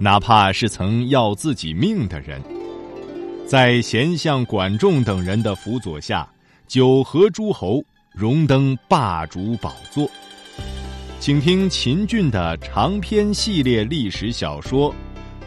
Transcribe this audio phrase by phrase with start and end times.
[0.00, 2.40] 哪怕是曾要自己命的人，
[3.44, 6.28] 在贤相管仲等人的辅佐下，
[6.68, 7.82] 九合诸侯，
[8.12, 10.08] 荣登霸主宝座。
[11.18, 14.92] 请听秦俊的长篇系列历史小说《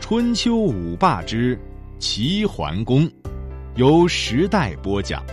[0.02, 1.58] 春秋五霸之
[1.98, 3.08] 齐桓公》，
[3.76, 5.24] 由时代播讲。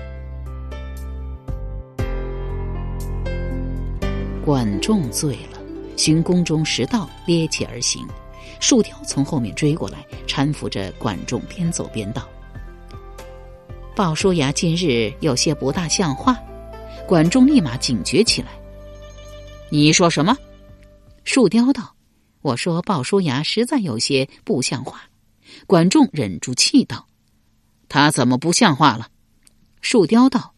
[4.45, 5.59] 管仲醉了，
[5.97, 8.07] 行宫中食道，趔趄而行。
[8.61, 12.29] 树雕从后面追过来，搀扶着管仲边走边道
[13.95, 16.37] ：“鲍叔牙今日有些不大像话。”
[17.07, 18.49] 管仲立马警觉起来
[19.71, 20.37] ：“你说什么？”
[21.25, 21.95] 树雕道
[22.43, 25.03] ：“我说鲍叔牙实在有些不像话。”
[25.67, 27.07] 管仲忍住气道
[27.89, 29.09] ：“他怎么不像话了？”
[29.81, 30.53] 树雕道：“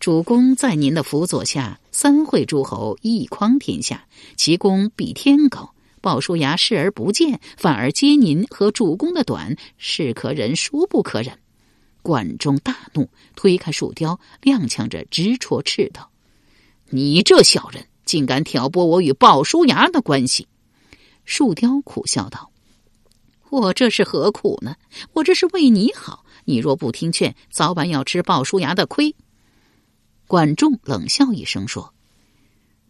[0.00, 11.36] 主公在您的辅佐下，三会诸侯，一匡天下，其功比天高。”鲍叔牙视而不见，反而揭您和主公的短，是可忍，孰不可忍？
[12.02, 16.10] 管仲大怒，推开树雕，踉跄着直戳斥道
[16.88, 20.46] ：“你这小人，竟敢挑拨我与鲍叔牙的关系！”
[21.26, 22.50] 树雕苦笑道
[23.50, 24.74] ：“我这是何苦呢？
[25.12, 26.24] 我这是为你好。
[26.44, 29.14] 你若不听劝，早晚要吃鲍叔牙的亏。”
[30.26, 31.92] 管仲冷笑一声说：“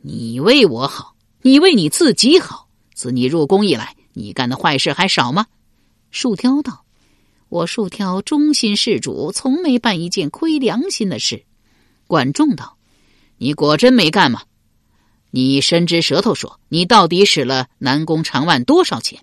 [0.03, 2.68] 你为我好，你为你自己好。”
[2.99, 5.47] 自你入宫以来，你干的坏事还少吗？
[6.11, 6.85] 树雕道
[7.49, 11.45] ：“我树雕忠心事主，从没办一件亏良心的事。”
[12.09, 12.77] 管仲道
[13.39, 14.43] ：“你果真没干吗？
[15.31, 19.23] 你伸只舌头说，你到底使了南宫长万多少钱？”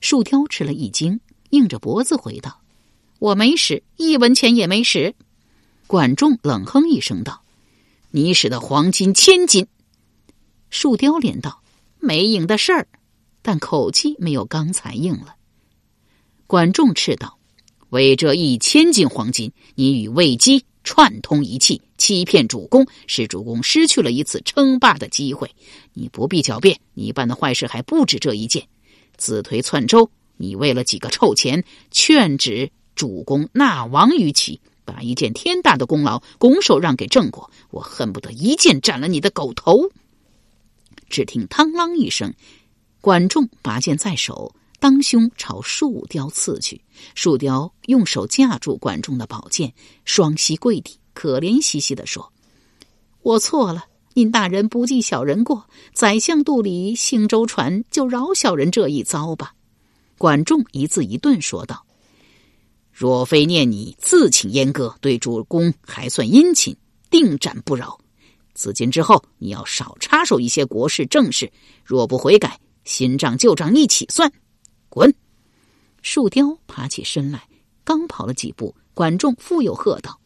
[0.00, 1.18] 树雕吃了一惊，
[1.50, 2.60] 硬着脖子回道
[3.18, 5.16] ：“我没使一文钱也没使。”
[5.88, 7.42] 管仲冷哼一声道
[8.12, 9.66] ：“你使的黄金千金。”
[10.70, 11.62] 树雕连道。
[12.06, 12.86] 没影的事儿，
[13.42, 15.34] 但口气没有刚才硬了。
[16.46, 17.38] 管仲斥道
[17.90, 25.50] ：“为这一千斤黄金，你与魏姬串通一气，欺骗主公，使主公失去了一次称霸的机会。
[25.92, 28.68] 你不必狡辩，你办的坏事还不止这一件。
[29.16, 39.90] 自推篡周，你为了几个臭钱，劝止主公纳王于齐，把一件天大的功劳拱手让给郑国，我恨不得一剑斩了你的狗头。”
[41.08, 42.32] 只听“嘡啷”一声，
[43.00, 46.80] 管仲拔剑在手，当胸朝树雕刺去。
[47.14, 49.72] 树雕用手架住管仲的宝剑，
[50.04, 52.32] 双膝跪地，可怜兮兮的说
[53.22, 53.84] ：“我错了，
[54.14, 59.54] 您大人不计小人过，宰相肚里行舟船，就饶小人这一遭吧。”
[60.18, 61.84] 管仲一字一顿说道
[62.90, 66.74] ：“若非念你自请阉割，对主公还算殷勤，
[67.10, 67.98] 定斩不饶。”
[68.56, 71.52] 自今之后，你要少插手一些国事政事。
[71.84, 74.32] 若不悔改，新账旧账一起算。
[74.88, 75.14] 滚！
[76.00, 77.46] 树雕爬起身来，
[77.84, 80.18] 刚跑了几步，管仲复又喝道：“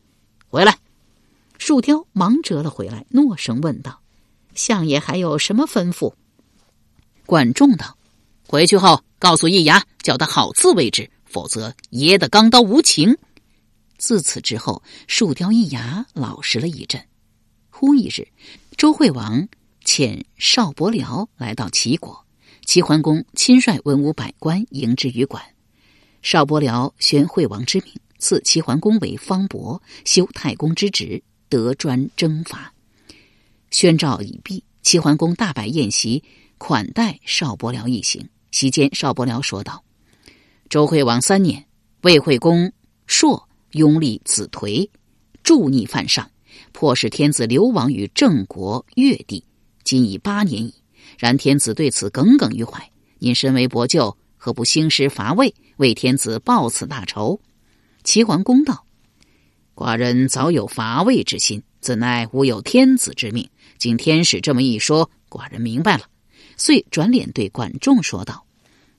[0.48, 0.78] 回来！”
[1.58, 4.00] 树雕忙折了回来，诺声问道
[4.54, 6.14] ：“相爷还有什么吩咐？”
[7.26, 7.98] 管仲道
[8.46, 13.16] ：“回去后告诉易牙，叫他好自为之，否则爷的钢刀无情。”
[13.98, 17.04] 自此之后，树雕、易牙老实了一阵。
[17.80, 18.28] 忽一日，
[18.76, 19.48] 周惠王
[19.86, 22.26] 遣邵伯僚来到齐国，
[22.66, 25.42] 齐桓公亲率文武百官迎之于馆。
[26.20, 32.70] 邵伯僚宣惠王之命，赐齐桓公为方伯，修太公之职，得专征伐。
[33.70, 36.22] 宣诏已毕，齐桓公大摆宴席，
[36.58, 38.28] 款待邵伯僚一行。
[38.50, 39.82] 席间，邵伯僚说道
[40.68, 41.64] ：“周惠王三年，
[42.02, 42.70] 魏惠公
[43.06, 44.86] 硕拥立子颓，
[45.42, 46.30] 助逆犯上。”
[46.72, 49.44] 迫使天子流亡于郑国越地，
[49.84, 50.74] 今已八年矣。
[51.18, 52.90] 然天子对此耿耿于怀。
[53.18, 57.40] 您身为伯舅，何不兴师伐魏，为天子报此大仇？
[58.04, 58.84] 齐桓公道
[59.74, 63.48] ：“寡人早有伐魏之心，怎奈吾有天子之命。
[63.76, 66.04] 经天使这么一说，寡人明白了。”
[66.56, 68.44] 遂转脸对管仲说道：“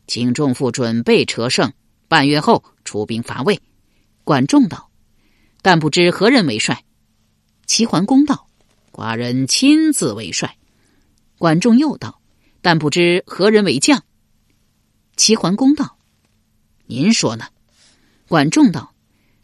[0.06, 1.72] 请仲父准备车胜，
[2.08, 3.60] 半月后出兵伐魏。”
[4.24, 4.90] 管仲道
[5.64, 6.84] ：“但不知何人为帅？”
[7.66, 8.48] 齐桓公道
[8.92, 10.58] ：“寡人亲自为帅。”
[11.38, 12.22] 管仲又道
[12.62, 14.04] ：“但不知何人为将？”
[15.16, 15.98] 齐桓公道
[16.86, 17.46] ：“您说呢？”
[18.28, 18.94] 管仲道：“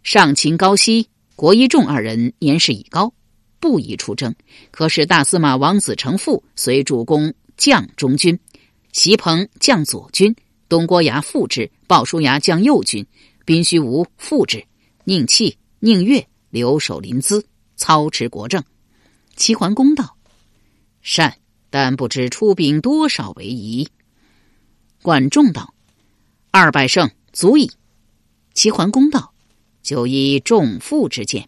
[0.03, 3.13] 上秦高息、国一仲二人年事已高，
[3.59, 4.33] 不宜出征。
[4.71, 8.39] 可使大司马王子成父随主公将中军，
[8.93, 10.35] 席鹏将左军，
[10.69, 13.05] 东郭牙副之，鲍叔牙将右军，
[13.45, 14.63] 宾须无副之，
[15.03, 17.43] 宁弃、宁越留守临淄，
[17.77, 18.61] 操持国政。”
[19.37, 20.17] 齐桓公道
[21.01, 21.37] ：“善，
[21.69, 23.87] 但不知出兵多少为宜。”
[25.01, 25.73] 管仲道
[26.51, 27.71] ：“二百胜足矣。”
[28.53, 29.31] 齐桓公道
[29.83, 31.47] ：“就依众父之见。”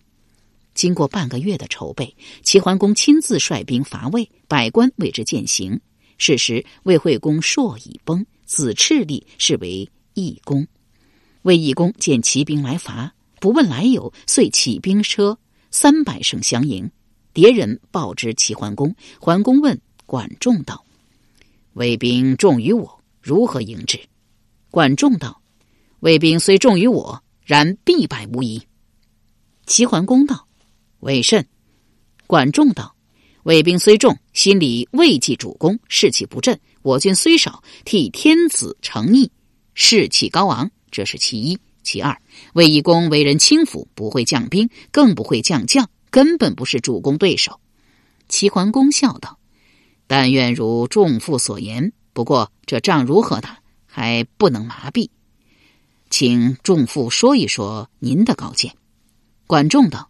[0.76, 5.82] 经过半个月的筹备，齐桓公亲自率兵伐魏，百官为之践行。
[6.18, 10.66] 是时，魏惠公朔已崩，子赤立是为义公。
[11.42, 15.38] 魏义公见骑兵来伐，不问来由，遂起兵车
[15.71, 16.89] 三百乘相迎。
[17.33, 20.83] 敌人报之齐桓公，桓公问管仲道
[21.74, 24.00] ：“魏兵重于我，如何迎之？”
[24.71, 25.42] 管仲道
[26.01, 28.62] ：“魏兵虽重于我，然必败无疑。”
[29.68, 30.48] 齐桓公道
[31.01, 31.48] ：“为甚？”
[32.25, 32.95] 管仲道
[33.44, 36.60] ：“魏兵虽众，心里未记主公，士气不振。
[36.81, 39.31] 我军虽少，替天子成逆，
[39.75, 41.57] 士气高昂，这是其一。
[41.84, 42.22] 其二，
[42.54, 47.60] 魏义公为人轻浮，不会将兵，更不会将将。”根本不是主公对手。
[48.28, 49.38] 齐桓公笑道
[50.08, 51.94] ：“但愿如仲父所言。
[52.14, 55.08] 不过这仗如何打，还不能麻痹。
[56.10, 58.74] 请仲父说一说您的高见。”
[59.46, 60.10] 管仲道：“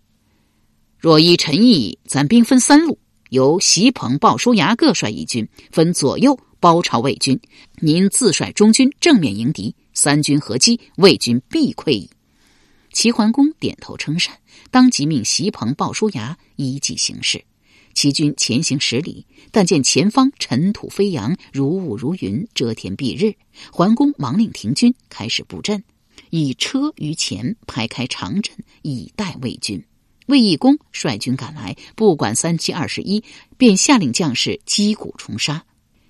[0.98, 2.98] 若依臣意，咱兵分三路，
[3.30, 7.38] 由席鹏、鲍叔牙各率一军，分左右包抄魏军。
[7.81, 12.10] 您自率中军正面迎敌，三军合击，魏军必溃矣。”
[12.94, 14.40] 齐桓公点头称善，
[14.72, 17.44] 当即命席鹏、鲍叔牙依计行事。
[17.94, 23.36] 齐军前行十里，但见前方尘土飞扬，如雾如云，遮天蔽日。
[23.72, 25.84] 桓公忙令停军，开始布阵，
[26.30, 29.84] 以车于前排开长阵，以待魏军。
[30.28, 33.22] 魏义公率军赶来，不管三七二十一，
[33.57, 35.66] 便下令将士击鼓冲杀。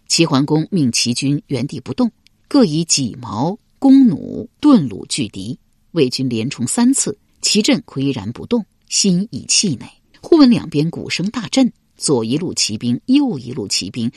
[0.08, 2.12] 齐桓公命齐军原地不动，
[2.48, 5.58] 各以戟矛、弓弩、盾弩拒敌。
[5.92, 9.90] 魏军连冲三次，齐阵岿然不动，心已气馁。
[10.22, 14.12] 忽闻两边鼓声大震，左一路骑兵，右一路骑兵，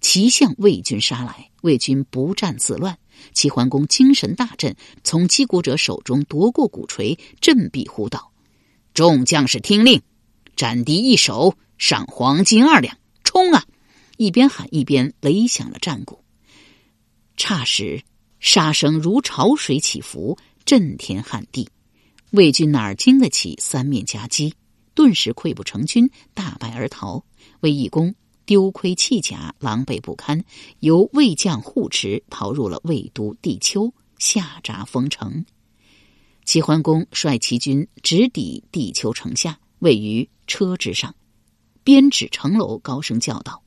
[0.00, 1.50] 齐向魏军杀来。
[1.62, 2.96] 魏军不战自乱，
[3.34, 8.30] 齐桓公精神大振，从击鼓者手中夺过鼓槌，振臂呼道
[8.94, 10.00] ：“众将士听令，
[10.54, 13.64] 斩敌一手，赏黄金二两，冲啊！”
[14.16, 16.24] 一边喊一边擂响了战鼓。
[17.36, 18.02] 霎时，
[18.40, 20.38] 杀声如潮水起伏。
[20.64, 21.66] 震天撼地，
[22.32, 24.52] 魏军哪儿经得起三面夹击？
[24.92, 27.24] 顿时溃不成军，大败而逃。
[27.60, 28.14] 魏义公
[28.44, 30.44] 丢盔弃甲，狼狈不堪，
[30.80, 35.46] 由魏将护持，逃入了魏都地丘，下扎封城。
[36.44, 41.14] 齐桓公率齐军直抵地丘城下，位于车之上，
[41.82, 43.62] 边指城楼，高声叫道：“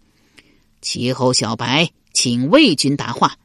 [0.81, 3.35] 齐侯小白，请魏军答话。”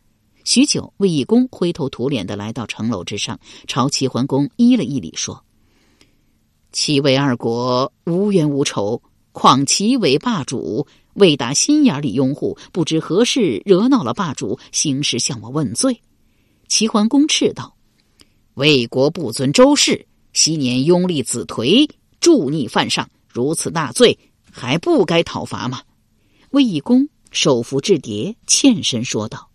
[0.47, 5.45] 许久，魏义公灰头土脸的来到城楼之上，朝齐桓公依了一礼，说
[6.71, 9.03] ：“齐魏二国无冤无仇，
[9.33, 16.01] 况齐为霸主，魏打心眼里拥护，不知何事惹恼了霸主，兴师向我问罪。”
[16.69, 17.75] 齐桓公斥道
[18.55, 24.17] ：“魏国不尊周氏，昔年拥立子颓，助逆犯上，如此大罪，
[24.53, 25.83] 还不该讨伐吗？”
[26.51, 29.51] 魏义公手扶雉蝶，欠身说道。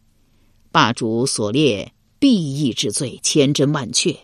[0.71, 4.17] 霸主所列必义之罪千真万确，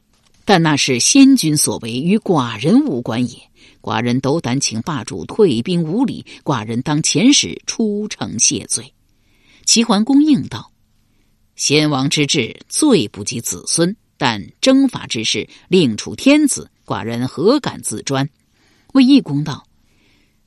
[0.46, 3.38] 但那是先君所为，与寡人无关也。
[3.82, 8.94] 寡人斗胆请霸主退兵无礼，寡人当遣使出城谢罪。
[9.66, 10.72] 齐桓公应道
[11.58, 18.30] ：“先王之治，罪不及子孙；但征伐之事，另处天子，寡人何敢自专？”
[18.94, 19.66] 魏义公道：“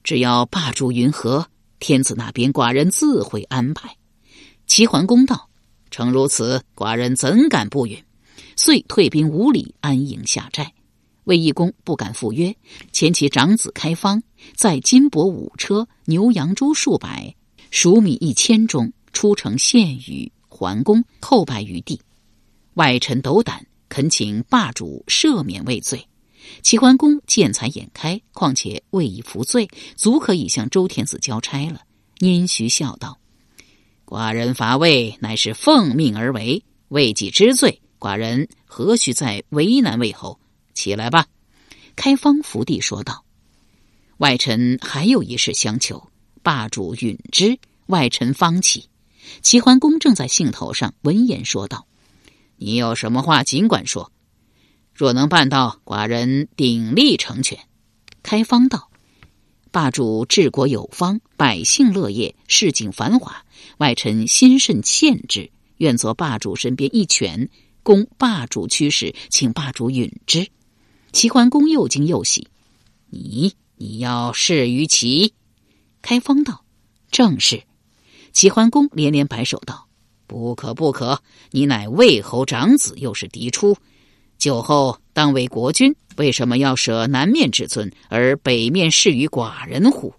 [0.02, 1.46] 只要霸主云何，
[1.78, 3.94] 天子那边寡人自会安排。”
[4.66, 5.49] 齐桓公道。
[5.90, 8.02] 诚如此，寡人怎敢不允？
[8.56, 10.72] 遂退兵五里，安营下寨。
[11.24, 12.54] 魏义公不敢赴约，
[12.92, 14.22] 遣其长子开方，
[14.56, 17.34] 在金帛五车、牛羊猪数百、
[17.70, 22.00] 黍米一千中出城献与桓公，叩拜于地。
[22.74, 26.06] 外臣斗胆，恳请霸主赦免魏罪。
[26.62, 31.82] 齐桓公见财眼开，况且魏已服罪，足可以向周天子交差了。
[32.18, 33.18] 殷徐笑道。
[34.10, 40.40] 寡人伐魏，乃是奉命而为，魏己之罪，寡人何须再为难魏侯？
[40.74, 41.26] 起来吧。
[41.94, 43.24] 开方伏地说道
[44.18, 46.10] ：“外臣还有一事相求，
[46.42, 48.88] 霸主允之，外臣方起。”
[49.42, 51.86] 齐桓公正在兴头上，闻言说道
[52.58, 54.10] ：“你有什么话尽管说。
[54.92, 57.60] 若能办到，寡人鼎力成全。”
[58.24, 58.89] 开方道
[59.72, 63.44] ：“霸主治国有方，百姓乐业，市井繁华，
[63.78, 67.48] 外臣心甚羡之，愿做霸主身边一犬，
[67.84, 70.48] 供霸主驱使，请霸主允之。”
[71.12, 72.48] 齐桓公又惊又喜
[73.10, 75.34] ：“你你要事于齐？”
[76.02, 76.64] 开方道
[77.12, 77.62] ：“正是。”
[78.32, 79.86] 齐桓公连连摆手道
[80.26, 81.22] ：“不可不可！
[81.50, 83.76] 你乃魏侯长子，又是嫡出，
[84.38, 90.14] 酒后当为国君，为什么要舍南面之尊，而北面事于寡人乎？”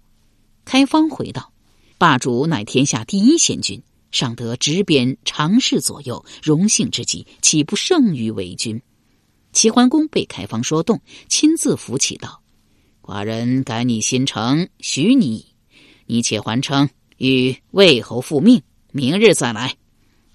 [0.64, 1.52] 开方回道
[1.98, 3.82] ：“霸主乃天下第一贤君，
[4.12, 8.80] 尚得执鞭常侍左右，荣幸之极，岂不胜于为君？”
[9.52, 12.40] 齐桓公被开方说动，亲自扶起道
[13.02, 15.46] ：“寡人感你心诚，许你矣。
[16.06, 19.74] 你且还称。”与魏侯复命，明日再来。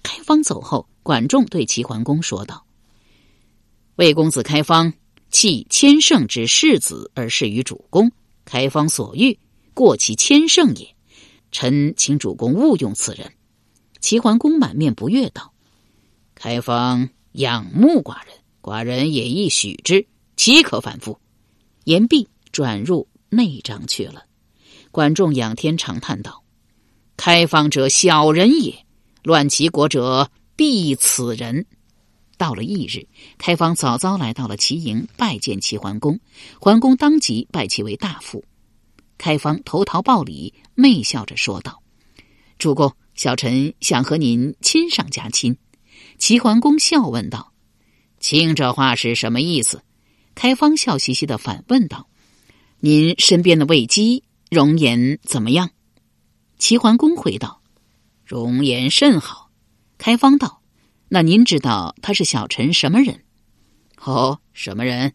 [0.02, 2.66] 开方走后，管仲对齐桓公说道
[3.98, 4.92] ：“魏公子开方
[5.32, 8.12] 弃千乘之世子而事于主公，
[8.44, 9.36] 开方所欲
[9.74, 10.94] 过其千乘也。
[11.50, 13.32] 臣请主公勿用此人。”
[14.00, 15.52] 齐桓公满面不悦道
[16.36, 21.18] ：“开方仰慕寡人，寡人也亦许之，岂可反复？”
[21.82, 24.26] 言毕，转入内帐去了。
[24.92, 26.44] 管仲仰天长叹道。
[27.16, 28.86] 开方者小人也，
[29.24, 31.66] 乱齐国者必此人。
[32.38, 36.18] 到了翌日，开方早早来到了齐营，拜见齐桓公。
[36.58, 38.42] 桓公当即拜其为大夫。
[39.18, 41.82] 开方投桃报李，媚笑着说道
[42.56, 45.58] ：“主公，小臣想和您亲上加亲。”
[46.18, 47.52] 齐桓公笑问道
[48.20, 49.82] ：“亲这话是什么意思？”
[50.36, 52.08] 开方笑嘻嘻的反问道
[52.78, 55.70] ：“您身边的魏姬容颜怎么样？”
[56.58, 57.60] 齐桓公回道
[58.24, 59.50] ：“容颜甚好。”
[59.98, 60.57] 开方道
[61.08, 63.24] ：“那您知道他是小陈什么人
[64.04, 65.14] ？”“哦，什么人？”“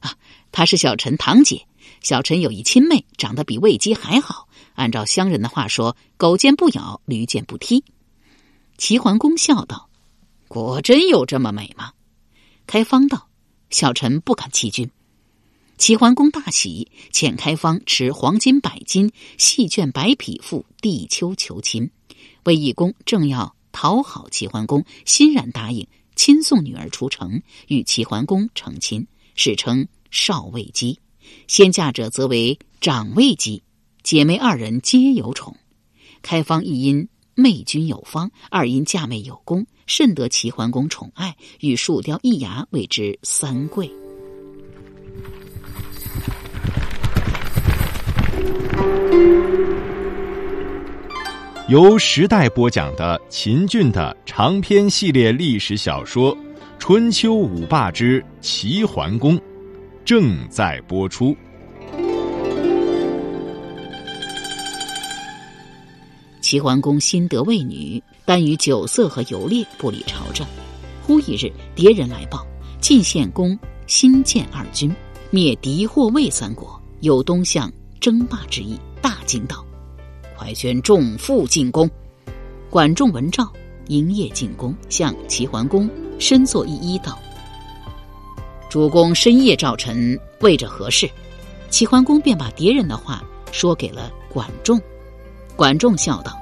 [0.00, 0.14] 啊，
[0.52, 1.66] 他是小陈堂姐。
[2.00, 4.48] 小陈有一亲妹，长得比魏姬还好。
[4.74, 7.84] 按照乡人的话说，狗见不咬，驴见不踢。”
[8.78, 9.88] 齐桓公笑道
[10.48, 11.92] ：“果真有这么美吗？”
[12.66, 13.28] 开方道
[13.70, 14.90] ：“小臣不敢欺君。”
[15.78, 21.90] 齐桓公大喜，遣开方持黄金百斤、细绢百匹赴地丘求亲。
[22.44, 30.98] 魏懿公正要讨好齐桓公，欣然答应，亲送女儿出城，与齐桓公成亲，史称少尉姬。
[31.48, 33.62] 先嫁者则为长卫姬，
[34.02, 35.56] 姐妹二人皆有宠。
[36.20, 43.90] 开方一因媚君有方，二因嫁妹有功，甚得齐桓公宠爱，与树雕一牙，谓之三贵。
[51.68, 56.36] 由时代播讲的秦俊的长篇系列历史小说
[56.76, 59.38] 《春秋五霸之齐桓公》
[60.04, 61.36] 正在播出。
[66.40, 70.44] 齐桓公心得魏女，耽于酒色和游猎，不理朝政。
[71.06, 72.44] 忽一日，敌人来报，
[72.80, 74.92] 晋献公新建二军，
[75.30, 79.64] 灭敌或魏三国，有东向争霸之意，大惊道。
[80.42, 81.88] 快宣众负进宫！
[82.68, 83.48] 管仲闻诏，
[83.86, 87.16] 营夜进宫，向齐桓公深作一揖道
[88.68, 91.08] ：“主公深夜召臣，为着何事？”
[91.70, 93.22] 齐桓公便把敌人的话
[93.52, 94.80] 说给了管仲。
[95.54, 96.36] 管仲笑道：“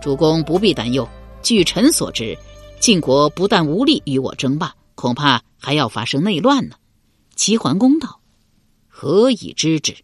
[0.00, 1.06] 主公不必担忧，
[1.42, 2.34] 据臣所知，
[2.80, 6.76] 晋国不但无力与我争霸，恐怕还要发生内乱呢。”
[7.36, 8.20] 齐桓公道
[8.88, 9.94] ：“何以知之？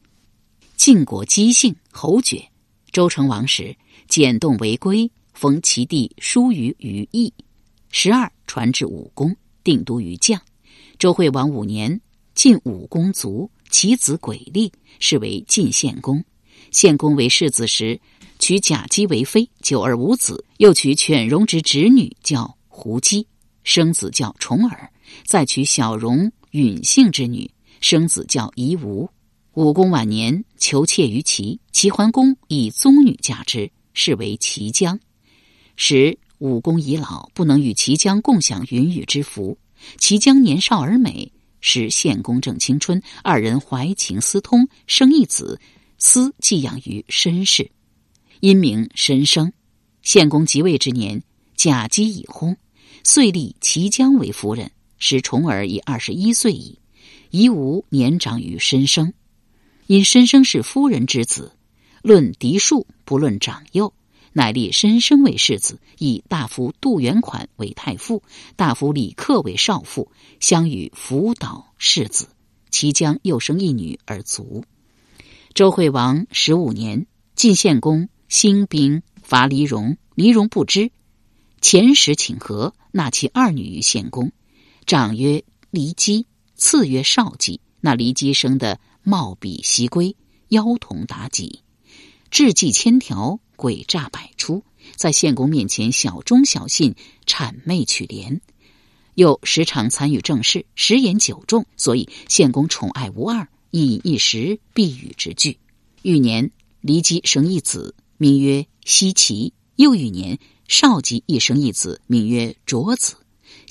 [0.77, 2.45] 晋国姬姓侯爵。”
[2.93, 3.77] 周成王时，
[4.09, 7.33] 简动为归，封其弟叔于于邑。
[7.91, 10.39] 十二传至武公，定都于绛。
[10.99, 12.01] 周惠王五年，
[12.35, 16.23] 晋武公卒，其子轨立，是为晋献公。
[16.71, 18.01] 献公为世子时，
[18.39, 23.27] 娶贾姬为妃，久而无子，又娶犬戎之侄女，叫胡姬，
[23.65, 24.91] 生子叫重耳。
[25.25, 29.09] 再娶小戎允姓之女，生子叫夷吾。
[29.55, 34.99] 武公晚年求妾于齐，齐桓公以宗女嫁之，是为齐姜。
[35.75, 39.59] 时武公已老，不能与齐姜共享云雨之福。
[39.99, 45.61] 齐姜年少而美，时献公正青春，二人怀情私通，生一子，
[45.99, 47.69] 私寄养于申氏，
[48.39, 49.53] 因名申生。
[50.03, 51.21] 献公即位之年，
[51.57, 52.55] 甲姬已薨，
[53.03, 54.71] 遂立齐姜为夫人。
[54.99, 56.79] 时重耳已二十一岁矣，
[57.31, 59.13] 夷吾年长于申生。
[59.91, 61.51] 因申生是夫人之子，
[62.01, 63.93] 论嫡庶不论长幼，
[64.33, 68.23] 乃立申生为世子，以大夫杜元款为太傅，
[68.55, 72.29] 大夫李克为少傅，相与辅导世子。
[72.71, 74.65] 其将又生一女而卒。
[75.55, 80.93] 周惠王十五年，晋献公兴兵伐黎戎，黎戎不知，
[81.61, 84.31] 遣使请和，纳其二女于献公，
[84.87, 85.43] 长曰
[85.73, 87.61] 骊姬，次曰少姬。
[87.83, 90.17] 那骊姬生的貌比西归，
[90.49, 91.61] 腰同妲己，
[92.31, 94.63] 智计千条，诡诈百出，
[94.97, 96.95] 在献公面前小忠小信，
[97.27, 98.41] 谄媚取怜。
[99.15, 105.59] 又时常参与政事，食言酒重，所以献公宠爱无二，一饮一食必与之俱。
[106.03, 106.51] 欲年，
[106.83, 110.39] 骊姬生一子，名曰奚齐；又欲年，
[110.69, 113.17] 少姬亦生一子，名曰卓子。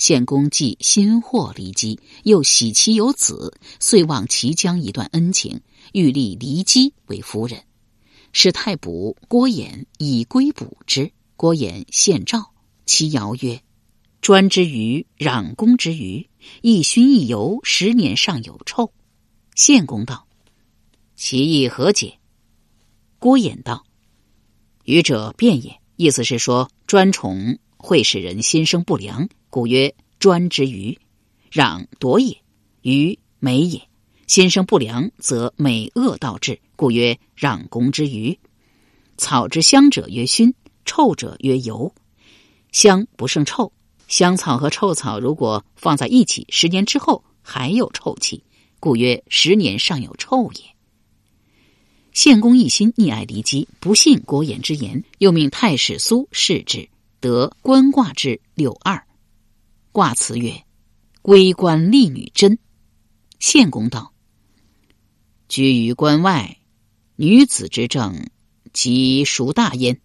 [0.00, 5.60] 献公既新获骊姬，又喜其有子，遂望其将一段恩情，
[5.92, 7.64] 欲立骊姬为夫人。
[8.32, 11.12] 使太卜郭衍以归卜之。
[11.36, 12.46] 郭衍献诏，
[12.86, 13.60] 其爻曰。
[14.22, 16.30] 专之余，攘公之余，
[16.62, 18.94] 一熏一油，十年尚有臭。
[19.54, 20.26] 献公道
[21.14, 22.18] ：“其意何解？”
[23.20, 23.84] 郭衍道
[24.84, 25.78] ：“愚者辩也。
[25.96, 30.96] 意思是说，专宠会使人心生不良，故曰专之于；
[31.50, 32.36] 攘夺也，
[32.82, 33.80] 愚美也。
[34.26, 38.38] 心生不良，则美恶倒置，故曰攘公之余。
[39.16, 41.92] 草之香者曰熏，臭者曰油。
[42.70, 43.72] 香不胜臭。”
[44.06, 48.42] 香草和臭草如果放在一起，十年之后还有臭气，
[48.80, 50.60] 故曰十年尚有臭也。
[52.12, 56.88] 献公一心溺爱骊姬，不信郭衍之言，又命太史苏视之，
[57.20, 59.06] 得官卦之六二。
[59.92, 60.64] 卦辞曰
[61.22, 62.58] ：“归官立女贞。”
[63.38, 64.12] 献公道
[65.48, 66.58] ：“居于关外，
[67.16, 68.28] 女子之政，
[68.72, 70.00] 即孰大焉？”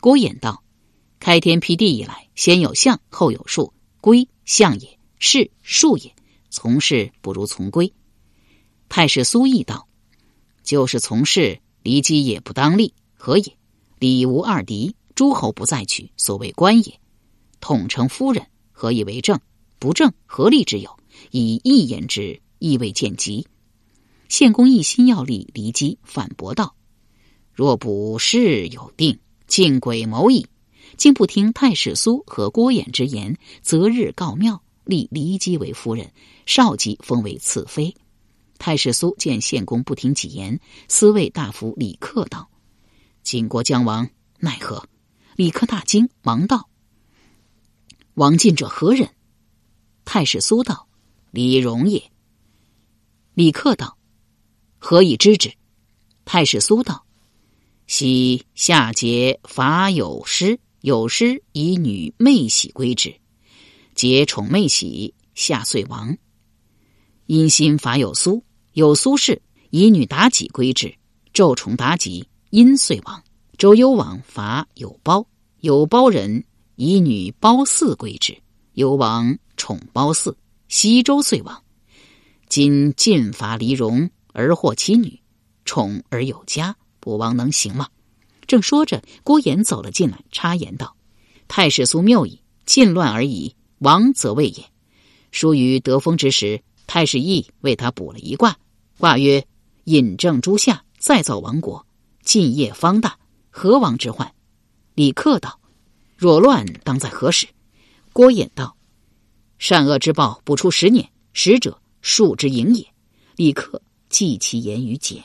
[0.00, 0.62] 郭衍道。
[1.20, 3.74] 开天辟地以来，先有象，后有术。
[4.00, 6.14] 归象也，是术也。
[6.48, 7.92] 从事不如从归。
[8.88, 9.88] 太史苏义道
[10.62, 13.56] ：“就是从事，离机也不当立，何也？
[13.98, 17.00] 礼无二敌，诸侯不再娶，所谓官也。
[17.58, 19.40] 统称夫人，何以为政？
[19.80, 20.96] 不正，何利之有？
[21.32, 23.48] 以一言之，亦未见及。”
[24.30, 26.76] 献公一心要立骊姬，反驳道
[27.52, 30.46] ：“若不事有定，尽诡谋矣。”
[30.96, 36.12] 竟不听太史苏和郭衍之言，择日告庙，立骊姬为夫人，
[36.46, 37.92] 少姬封为次妃。
[38.56, 42.48] 太史苏见献公不听己言，思谓大夫李克道
[43.24, 44.88] ：“晋国将亡，奈何？”
[45.38, 46.68] 李克大惊，忙道
[48.14, 49.08] ：“王进者何人？”
[50.04, 50.88] 太史苏道
[51.30, 52.10] ：“李荣也。”
[53.34, 53.96] 李克道
[54.78, 55.54] ：“何以知之？”
[56.26, 57.06] 太史苏道
[57.86, 63.14] ：“昔夏桀伐有师。”有失以女妹喜归之，
[63.94, 66.18] 桀宠妹喜，夏遂亡。
[67.26, 70.92] 因心伐有苏，有苏氏以女妲己归之，
[71.32, 73.22] 纣宠妲己，因遂亡。
[73.58, 75.26] 周幽王伐有包，
[75.58, 76.44] 有包人
[76.76, 78.38] 以女褒姒归之，
[78.74, 80.32] 幽王宠褒姒，
[80.68, 81.60] 西周遂亡。
[82.48, 85.20] 今晋伐黎戎而获其女，
[85.64, 87.88] 宠而有家，不王能行吗？
[88.46, 90.94] 正说着，郭衍走了进来，插言道
[91.48, 94.66] ：“太史苏谬矣，晋乱而已，亡则未也。
[95.32, 98.56] 疏于得风之时，太史义为他卜了一卦，
[98.98, 99.44] 卦曰
[99.82, 101.84] ：‘引正诸夏，再造王国。’
[102.22, 103.18] 晋业方大，
[103.58, 104.32] 何王之患？”
[104.94, 105.58] 李克道
[106.16, 107.48] ：“若乱，当在何时？”
[108.14, 108.76] 郭衍道
[109.58, 112.86] ：“善恶之报不出十年，使者数之盈也。”
[113.36, 115.22] 李克记其言于简。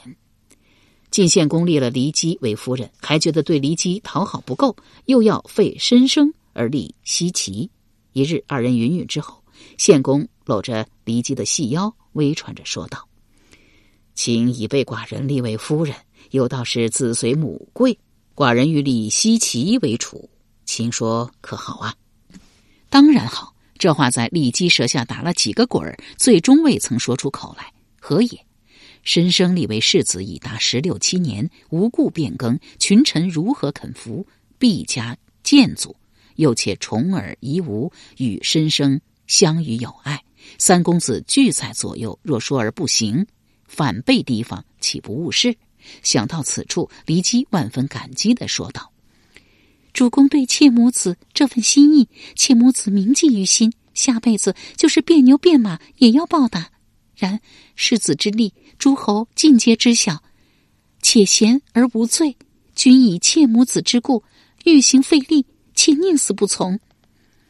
[1.10, 7.69] 晋献公立了骊姬为夫人，还觉得对骊姬讨好不够，又要废申生而立奚齐。
[8.13, 9.43] 一日，二人云雨之后，
[9.78, 13.08] 献公搂着骊姬的细腰，微喘着说道
[14.15, 15.96] ：“卿已被寡人立为夫人，
[16.32, 17.98] 有道是子随母贵，
[18.36, 20.30] 寡人欲立奚齐为储，
[20.65, 21.96] 秦说可好啊？”
[22.89, 23.54] 当然好。
[23.80, 27.74] 这话在骊姬舌下打了几个滚儿，最终未曾说出口来。
[28.00, 28.46] 何也？
[29.04, 34.26] 申生立为世子已达十六七年，无故变更，群臣如何肯服？
[34.58, 35.93] 必加谏阻。
[36.36, 40.24] 又且重耳夷吾与申生相与有爱，
[40.58, 43.26] 三公子俱在左右，若说而不行，
[43.67, 45.54] 反被提防，岂不误事？
[46.02, 48.91] 想到此处，骊姬万分感激的说道
[49.93, 56.72] ：“主公对妾母子这份心意，妾母子铭记于心，下辈子就是变牛变马也要报答。
[57.15, 57.39] 然
[57.76, 60.22] 世子之力。”诸侯尽皆知晓，
[61.02, 62.36] 且贤而无罪。
[62.76, 64.24] 君以妾母子之故，
[64.65, 66.78] 欲行废立，且宁死不从。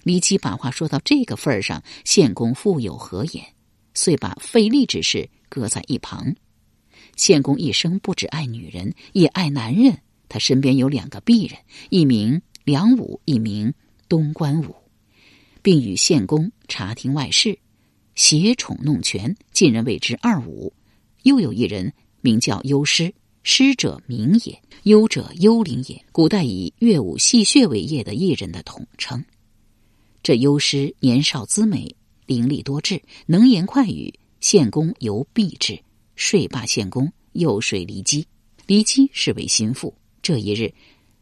[0.04, 3.43] 骊姬把话说到这个份儿上，献公复有何言？
[3.96, 6.36] 遂把废立之事搁在一旁。
[7.15, 9.97] 献公一生不只爱女人，也爱男人。
[10.30, 13.73] 他身边有两个婢人，一名梁武，一名
[14.10, 14.76] 东关武，
[15.62, 17.58] 并与献公查听外事，
[18.15, 20.73] 挟宠弄权，晋人谓之二武。
[21.23, 26.04] 又有一人名叫幽师，师者名也，幽者幽灵也。
[26.12, 29.23] 古代以乐舞戏谑为业的艺人的统称。
[30.23, 31.95] 这幽师年少姿美，
[32.26, 34.13] 伶俐多智，能言快语。
[34.41, 35.80] 献公尤避之，
[36.15, 38.28] 睡罢献公，又睡骊姬。
[38.67, 39.95] 骊姬是为心腹。
[40.21, 40.73] 这一日，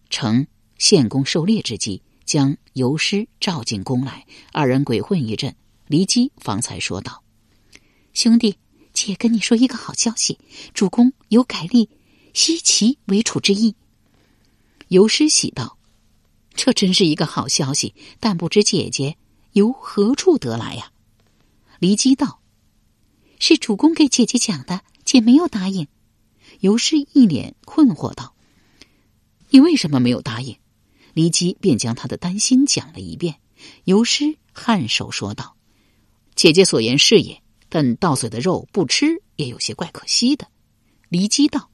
[0.09, 0.45] 乘
[0.77, 5.55] 献公狩猎之机，将游师召进宫来，二人鬼混一阵。
[5.89, 7.23] 骊姬方才说道
[8.13, 8.55] ：“兄弟，
[8.93, 10.37] 姐跟你说一个好消息，
[10.73, 11.89] 主公有改立
[12.33, 13.75] 西岐为楚之意。”
[14.89, 15.77] 游师喜道
[16.53, 19.17] ：“这真是一个好消息，但不知姐姐
[19.53, 20.91] 由何处得来呀？”
[21.81, 22.40] 骊姬道
[23.41, 25.87] ：“是主公给姐姐讲的，姐没有答应。”
[26.61, 28.35] 游师一脸困惑道。
[29.49, 30.55] 你为什么没有答应？
[31.15, 33.37] 骊姬便将他的担心讲了一遍。
[33.83, 35.55] 游师颔首说道
[36.35, 40.47] ：“姐姐所言是也，但稻穗的肉不吃也有些怪可惜的。”
[41.09, 41.71] 骊姬道：“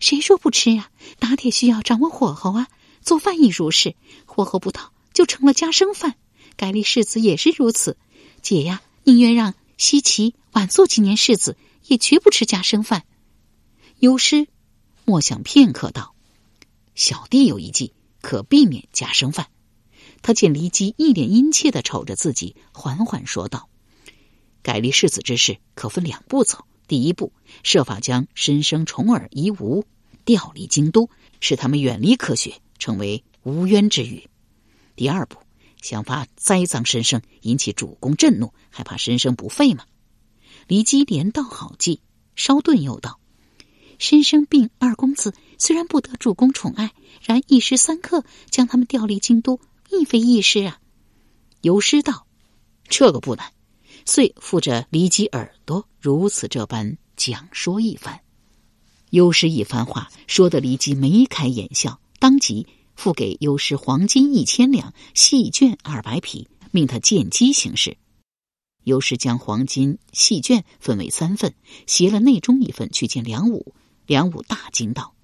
[0.00, 0.90] 谁说不吃啊？
[1.18, 2.66] 打铁需要掌握火候啊！
[3.02, 6.14] 做饭亦如是，火候不到就成了家生饭。
[6.56, 7.98] 改立世子也是如此。
[8.40, 13.06] 姐呀，宁愿让西岐晚做几年世子，也绝不吃家生饭。”
[13.98, 14.46] 游师
[15.06, 16.14] 默想片刻道。
[16.94, 19.48] 小弟有一计，可避免家生饭。
[20.20, 23.70] 他见骊姬一脸殷切的瞅着自己，缓缓说道
[24.62, 26.66] ：“改立世子之事，可分两步走。
[26.86, 29.86] 第一步，设法将申生、重耳、夷吾
[30.26, 31.08] 调离京都，
[31.40, 34.28] 使他们远离科学，成为无冤之语。
[34.94, 35.38] 第二步，
[35.80, 39.84] 想法栽赃申生，引起主公震怒，还怕申生不废吗？”
[40.68, 42.00] 骊姬连道好计，
[42.36, 43.18] 稍顿又道。
[43.98, 50.78] 申生病二公子虽然不得主公宠爱，然一时三刻将他们调离京都，亦非易事啊。
[51.60, 52.26] 游师道
[52.88, 53.52] ：“这个不难。”
[54.06, 58.20] 遂附着骊姬耳朵，如此这般讲说一番。
[59.10, 62.66] 尤师一番话说得骊姬眉开眼笑，当即
[63.00, 67.96] 付给幽师黄金一千两，细绢二百匹，命他见机行事。
[68.84, 71.54] 幽师将黄金细绢分为三份，
[71.86, 73.74] 携了内中一份去见梁武。
[74.04, 75.14] 梁武大惊道：“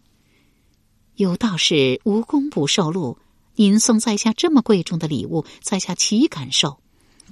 [1.16, 3.18] 有道是无功不受禄，
[3.56, 6.80] 您送在下这么贵重的礼物，在下岂敢受？”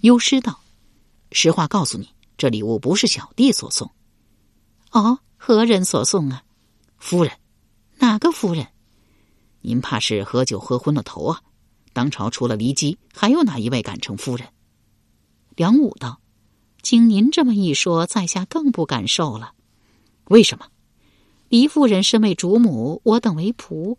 [0.03, 0.61] 幽师道
[1.33, 3.91] ：“实话告诉你，这礼物不是小弟所送。
[4.93, 6.45] ”“哦，何人所送啊
[7.01, 7.33] ？”“夫人。
[7.97, 8.69] ”“哪个夫人
[9.67, 11.41] ？”“您怕是喝酒喝昏了头啊？
[11.95, 14.47] 当朝除了骊姬，还有哪一位敢称夫人？”
[15.57, 16.21] 梁武道
[16.83, 19.55] ：“经您这么一说，在下更不敢受了。
[20.27, 20.67] 为什么？”
[21.49, 23.97] 黎夫人身为主母，我等为仆，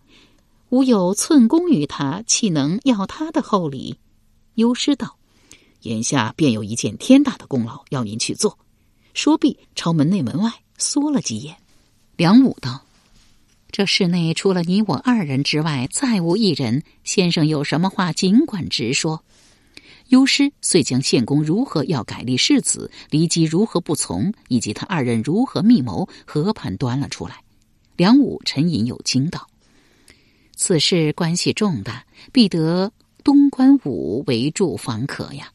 [0.69, 3.97] 吾有寸功于她，岂能要她的厚礼？
[4.53, 5.17] 幽师道
[5.81, 8.59] ：“眼下便有一件天大的功劳要您去做。”
[9.15, 11.57] 说毕，朝门内门外缩了几眼。
[12.17, 12.84] 梁武道
[13.71, 16.83] ：“这室内除了你我二人之外，再无一人。
[17.03, 19.23] 先生有什么话，尽管直说。”
[20.09, 27.41] 幽师遂将献公如何要改立世子，骊姬如何不从，以及他二人如何密谋和盘端了出来。
[27.97, 29.47] 梁武沉吟有惊道
[30.55, 32.91] ：“此事关系重大，必得
[33.23, 35.51] 东关武为助方可呀。”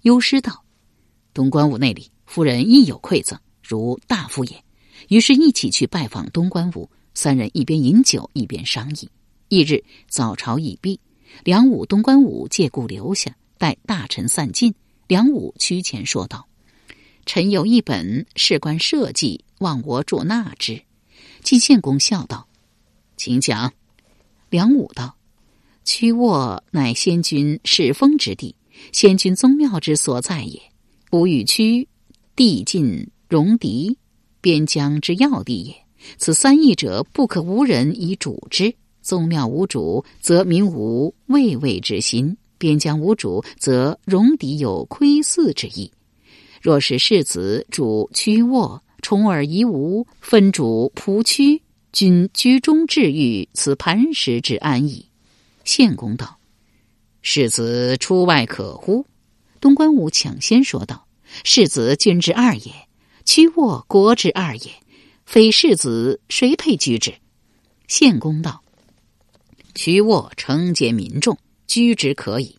[0.00, 0.64] 幽师道
[1.34, 4.64] ：“东关武那里，夫人亦有馈赠，如大夫也。”
[5.08, 6.88] 于是，一起去拜访东关武。
[7.14, 9.08] 三人一边饮酒，一边商议。
[9.48, 10.98] 翌日早朝已毕，
[11.44, 13.36] 梁武、东关武借故留下。
[13.58, 14.74] 待大臣散尽，
[15.06, 16.48] 梁武趋前说道
[17.26, 20.82] ：“臣有一本事关社稷，望我主纳之。”
[21.44, 22.48] 晋献公笑道
[23.16, 23.72] ：“请讲。”
[24.50, 25.16] 梁武道
[25.84, 28.54] ：“曲沃乃先君始封之地，
[28.90, 30.60] 先君宗庙之所在也。
[31.12, 31.86] 吾与屈
[32.34, 33.96] 地晋戎狄，
[34.40, 35.81] 边疆之要地也。
[36.18, 38.74] 此三义者，不可无人以主之。
[39.02, 45.90] 宗庙无主，则民无畏畏之心。”边疆无主，则戎狄有窥伺之意；
[46.60, 51.60] 若是世子主屈沃，重耳夷吾，分主仆屈，
[51.92, 55.04] 君居中治欲，此磐石之安矣。
[55.64, 56.38] 献公道
[57.20, 59.04] ：“世子出外可乎？”
[59.60, 61.04] 东关武抢先说道
[61.42, 62.72] ：“世子君之二也，
[63.24, 64.70] 屈沃国之二也，
[65.24, 67.14] 非世子谁配居之？”
[67.88, 68.62] 献公道
[69.74, 72.56] ：“曲沃承接民众，居之可以。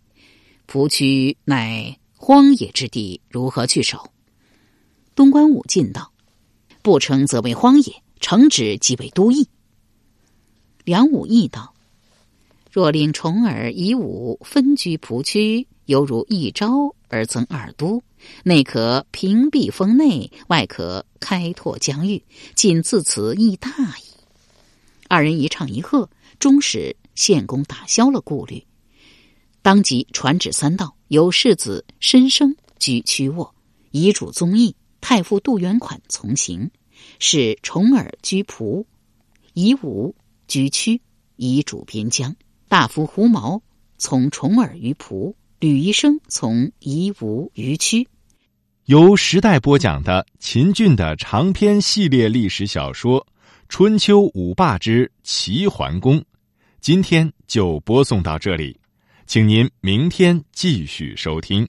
[0.65, 4.10] 蒲区乃荒野之地，如何去守？
[5.15, 6.12] 东关武进道
[6.82, 9.47] ：“不成则为荒野，成之即为都邑。”
[10.86, 11.73] 梁武义道
[12.71, 18.01] ：“若令重耳、以武分居蒲区，犹如一朝而增二都。”
[18.43, 22.23] 内可屏蔽封内，外可开拓疆域，
[22.55, 24.03] 仅自此亦大矣。
[25.09, 28.65] 二人一唱一和，终使献公打消了顾虑。
[29.61, 33.53] 当即传旨三道，由世子申生居曲沃，
[33.91, 36.71] 遗嘱宗义；太傅杜元款从行，
[37.19, 38.85] 使重耳居蒲，
[39.53, 40.15] 夷吾
[40.47, 41.01] 居曲，
[41.35, 42.33] 遗嘱边疆。
[42.69, 43.61] 大夫胡毛
[43.97, 48.06] 从重耳于蒲，吕医生从夷吾渔区。
[48.84, 53.21] 由时代播讲的秦俊的长篇系列历史小说
[53.69, 56.19] 《春秋五霸之齐桓公》，
[56.82, 58.78] 今天就播送到这里，
[59.26, 61.65] 请您明天继续收听。